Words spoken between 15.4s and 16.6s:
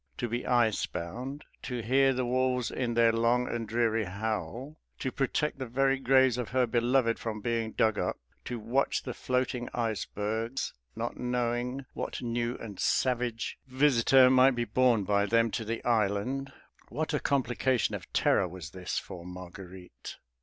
to the island,